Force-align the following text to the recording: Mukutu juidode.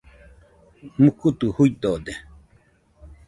Mukutu 1.03 1.45
juidode. 1.55 2.13